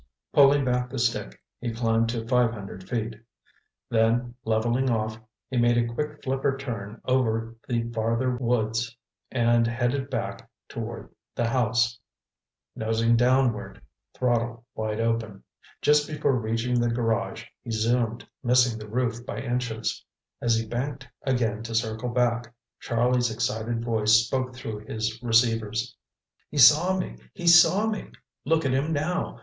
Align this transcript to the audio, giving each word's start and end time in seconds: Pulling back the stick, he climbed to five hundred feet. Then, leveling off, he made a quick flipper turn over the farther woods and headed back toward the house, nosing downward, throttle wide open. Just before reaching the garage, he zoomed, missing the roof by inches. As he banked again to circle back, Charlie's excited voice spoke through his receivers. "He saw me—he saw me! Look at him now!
Pulling 0.33 0.65
back 0.65 0.89
the 0.89 0.97
stick, 0.97 1.39
he 1.59 1.71
climbed 1.71 2.09
to 2.09 2.27
five 2.27 2.53
hundred 2.53 2.89
feet. 2.89 3.13
Then, 3.87 4.33
leveling 4.43 4.89
off, 4.89 5.19
he 5.47 5.57
made 5.57 5.77
a 5.77 5.93
quick 5.93 6.23
flipper 6.23 6.57
turn 6.57 6.99
over 7.05 7.55
the 7.67 7.83
farther 7.91 8.35
woods 8.35 8.97
and 9.29 9.67
headed 9.67 10.09
back 10.09 10.49
toward 10.67 11.07
the 11.35 11.45
house, 11.47 11.99
nosing 12.75 13.15
downward, 13.15 13.79
throttle 14.15 14.65
wide 14.73 14.99
open. 14.99 15.43
Just 15.83 16.07
before 16.07 16.33
reaching 16.35 16.79
the 16.79 16.89
garage, 16.89 17.45
he 17.63 17.69
zoomed, 17.69 18.27
missing 18.41 18.79
the 18.79 18.89
roof 18.89 19.23
by 19.23 19.37
inches. 19.39 20.03
As 20.41 20.55
he 20.55 20.65
banked 20.65 21.07
again 21.27 21.61
to 21.61 21.75
circle 21.75 22.09
back, 22.09 22.51
Charlie's 22.79 23.29
excited 23.29 23.85
voice 23.85 24.13
spoke 24.25 24.55
through 24.55 24.79
his 24.85 25.21
receivers. 25.21 25.95
"He 26.49 26.57
saw 26.57 26.97
me—he 26.97 27.45
saw 27.45 27.85
me! 27.85 28.09
Look 28.45 28.65
at 28.65 28.73
him 28.73 28.93
now! 28.93 29.39